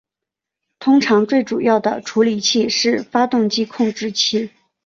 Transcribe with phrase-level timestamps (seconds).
[0.79, 4.49] 通常最主要的处理器是发动机控制器。